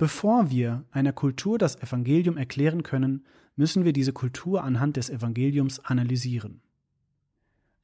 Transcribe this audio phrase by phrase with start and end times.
[0.00, 5.78] Bevor wir einer Kultur das Evangelium erklären können, müssen wir diese Kultur anhand des Evangeliums
[5.78, 6.62] analysieren.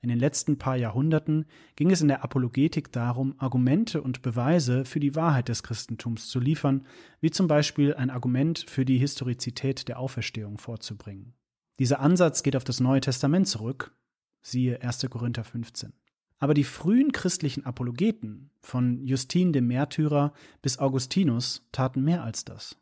[0.00, 1.44] In den letzten paar Jahrhunderten
[1.74, 6.40] ging es in der Apologetik darum, Argumente und Beweise für die Wahrheit des Christentums zu
[6.40, 6.86] liefern,
[7.20, 11.34] wie zum Beispiel ein Argument für die Historizität der Auferstehung vorzubringen.
[11.78, 13.94] Dieser Ansatz geht auf das Neue Testament zurück,
[14.40, 15.06] siehe 1.
[15.10, 15.92] Korinther 15.
[16.38, 22.76] Aber die frühen christlichen Apologeten, von Justin dem Märtyrer bis Augustinus, taten mehr als das.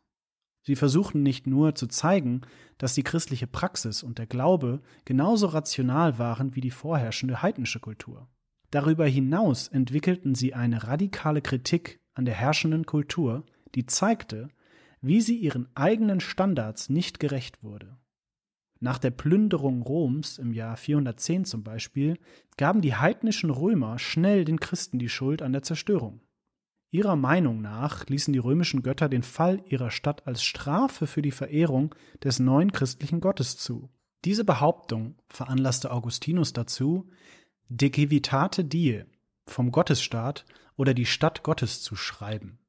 [0.61, 2.41] Sie versuchten nicht nur zu zeigen,
[2.77, 8.27] dass die christliche Praxis und der Glaube genauso rational waren wie die vorherrschende heidnische Kultur.
[8.71, 13.45] Darüber hinaus entwickelten sie eine radikale Kritik an der herrschenden Kultur,
[13.75, 14.49] die zeigte,
[15.01, 17.95] wie sie ihren eigenen Standards nicht gerecht wurde.
[18.79, 22.17] Nach der Plünderung Roms im Jahr 410 zum Beispiel
[22.57, 26.21] gaben die heidnischen Römer schnell den Christen die Schuld an der Zerstörung.
[26.91, 31.31] Ihrer Meinung nach ließen die römischen Götter den Fall ihrer Stadt als Strafe für die
[31.31, 31.93] Verehrung
[32.23, 33.89] des neuen christlichen Gottes zu.
[34.23, 37.09] Diese Behauptung veranlasste Augustinus dazu,
[37.67, 39.03] De Civitate Die
[39.45, 40.45] vom Gottesstaat
[40.77, 42.59] oder die Stadt Gottes zu schreiben,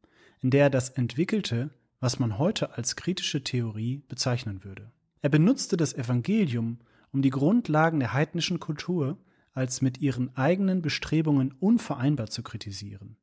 [0.40, 4.92] in der er das entwickelte, was man heute als kritische Theorie bezeichnen würde.
[5.26, 6.78] Er benutzte das Evangelium,
[7.10, 9.18] um die Grundlagen der heidnischen Kultur
[9.54, 13.16] als mit ihren eigenen Bestrebungen unvereinbar zu kritisieren.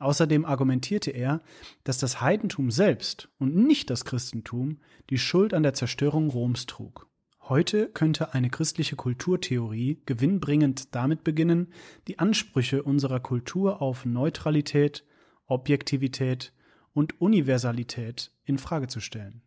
[0.00, 1.40] Außerdem argumentierte er,
[1.84, 4.78] dass das Heidentum selbst und nicht das Christentum
[5.08, 7.06] die Schuld an der Zerstörung Roms trug.
[7.42, 11.72] Heute könnte eine christliche Kulturtheorie gewinnbringend damit beginnen,
[12.08, 15.04] die Ansprüche unserer Kultur auf Neutralität,
[15.46, 16.52] Objektivität
[16.92, 19.42] und Universalität in Frage zu stellen.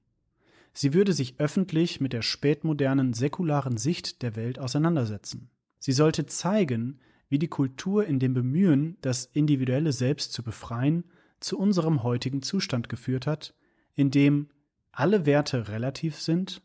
[0.74, 5.50] Sie würde sich öffentlich mit der spätmodernen säkularen Sicht der Welt auseinandersetzen.
[5.80, 11.04] Sie sollte zeigen, wie die Kultur in dem Bemühen, das individuelle Selbst zu befreien,
[11.40, 13.54] zu unserem heutigen Zustand geführt hat,
[13.96, 14.50] in dem
[14.92, 16.62] alle Werte relativ sind,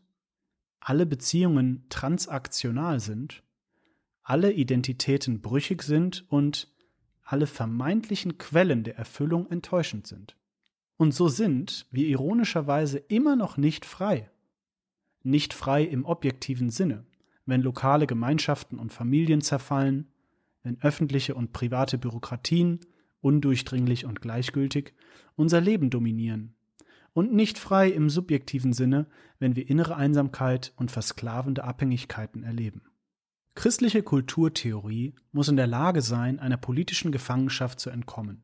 [0.79, 3.43] alle Beziehungen transaktional sind,
[4.23, 6.71] alle Identitäten brüchig sind und
[7.23, 10.35] alle vermeintlichen Quellen der Erfüllung enttäuschend sind.
[10.99, 14.29] Und so sind wir ironischerweise immer noch nicht frei.
[15.23, 17.05] Nicht frei im objektiven Sinne,
[17.45, 20.09] wenn lokale Gemeinschaften und Familien zerfallen,
[20.61, 22.81] wenn öffentliche und private Bürokratien,
[23.21, 24.93] undurchdringlich und gleichgültig,
[25.37, 26.53] unser Leben dominieren.
[27.13, 29.07] Und nicht frei im subjektiven Sinne,
[29.39, 32.81] wenn wir innere Einsamkeit und versklavende Abhängigkeiten erleben.
[33.55, 38.43] Christliche Kulturtheorie muss in der Lage sein, einer politischen Gefangenschaft zu entkommen.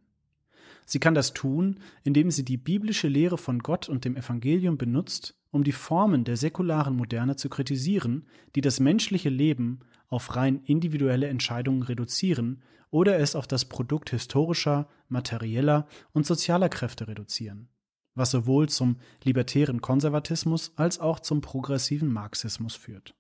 [0.86, 5.36] Sie kann das tun, indem sie die biblische Lehre von Gott und dem Evangelium benutzt,
[5.50, 11.28] um die Formen der säkularen Moderne zu kritisieren, die das menschliche Leben auf rein individuelle
[11.28, 17.68] Entscheidungen reduzieren oder es auf das Produkt historischer, materieller und sozialer Kräfte reduzieren,
[18.14, 23.16] was sowohl zum libertären Konservatismus als auch zum progressiven Marxismus führt.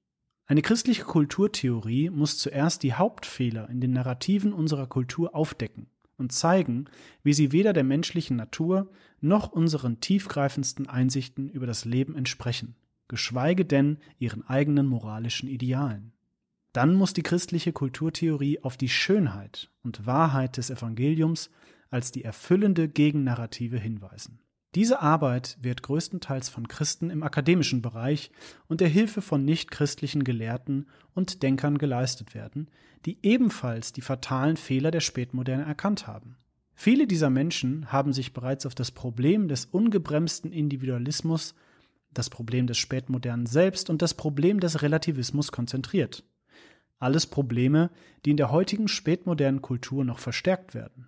[0.45, 5.87] Eine christliche Kulturtheorie muss zuerst die Hauptfehler in den Narrativen unserer Kultur aufdecken
[6.17, 6.85] und zeigen,
[7.23, 8.89] wie sie weder der menschlichen Natur
[9.21, 12.75] noch unseren tiefgreifendsten Einsichten über das Leben entsprechen,
[13.07, 16.13] geschweige denn ihren eigenen moralischen Idealen.
[16.73, 21.49] Dann muss die christliche Kulturtheorie auf die Schönheit und Wahrheit des Evangeliums
[21.89, 24.39] als die erfüllende Gegennarrative hinweisen.
[24.75, 28.29] Diese Arbeit wird größtenteils von Christen im akademischen Bereich
[28.67, 32.69] und der Hilfe von nichtchristlichen Gelehrten und Denkern geleistet werden,
[33.05, 36.35] die ebenfalls die fatalen Fehler der Spätmoderne erkannt haben.
[36.73, 41.55] Viele dieser Menschen haben sich bereits auf das Problem des ungebremsten Individualismus,
[42.13, 46.25] das Problem des Spätmodernen selbst und das Problem des Relativismus konzentriert.
[46.99, 47.91] Alles Probleme,
[48.25, 51.07] die in der heutigen spätmodernen Kultur noch verstärkt werden.